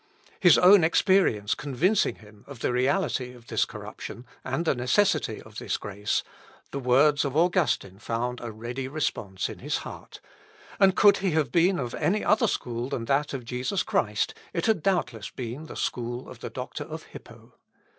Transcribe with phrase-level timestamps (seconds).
[0.39, 5.59] His own experience convincing him of the reality of this corruption, and the necessity of
[5.59, 6.23] this grace,
[6.71, 10.19] the words of Augustine found a ready response in his heart;
[10.79, 14.65] and could he have been of any other school than that of Jesus Christ, it
[14.65, 17.53] had doubtless been the school of the doctor of Hippo.